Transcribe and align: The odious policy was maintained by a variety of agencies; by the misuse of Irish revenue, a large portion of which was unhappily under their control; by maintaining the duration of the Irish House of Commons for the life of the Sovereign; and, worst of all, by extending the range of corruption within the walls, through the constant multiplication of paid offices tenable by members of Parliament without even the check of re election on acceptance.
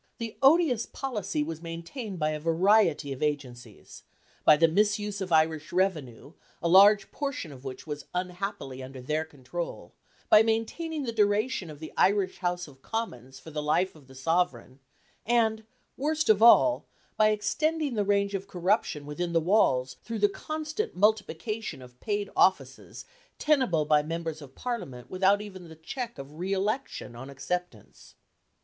The 0.17 0.35
odious 0.41 0.87
policy 0.87 1.43
was 1.43 1.61
maintained 1.61 2.17
by 2.17 2.31
a 2.31 2.39
variety 2.39 3.13
of 3.13 3.21
agencies; 3.21 4.01
by 4.43 4.57
the 4.57 4.67
misuse 4.67 5.21
of 5.21 5.31
Irish 5.31 5.71
revenue, 5.71 6.33
a 6.59 6.67
large 6.67 7.11
portion 7.11 7.51
of 7.51 7.63
which 7.63 7.85
was 7.85 8.05
unhappily 8.15 8.81
under 8.81 8.99
their 8.99 9.23
control; 9.23 9.93
by 10.27 10.41
maintaining 10.41 11.03
the 11.03 11.11
duration 11.11 11.69
of 11.69 11.77
the 11.79 11.93
Irish 11.97 12.39
House 12.39 12.67
of 12.67 12.81
Commons 12.81 13.37
for 13.37 13.51
the 13.51 13.61
life 13.61 13.93
of 13.93 14.07
the 14.07 14.15
Sovereign; 14.15 14.79
and, 15.23 15.65
worst 15.95 16.29
of 16.29 16.41
all, 16.41 16.87
by 17.15 17.29
extending 17.29 17.93
the 17.93 18.03
range 18.03 18.33
of 18.33 18.47
corruption 18.47 19.05
within 19.05 19.33
the 19.33 19.39
walls, 19.39 19.97
through 20.03 20.17
the 20.17 20.27
constant 20.27 20.95
multiplication 20.95 21.79
of 21.79 21.99
paid 21.99 22.27
offices 22.35 23.05
tenable 23.37 23.85
by 23.85 24.01
members 24.01 24.41
of 24.41 24.55
Parliament 24.55 25.11
without 25.11 25.43
even 25.43 25.69
the 25.69 25.75
check 25.75 26.17
of 26.17 26.39
re 26.39 26.53
election 26.53 27.15
on 27.15 27.29
acceptance. 27.29 28.15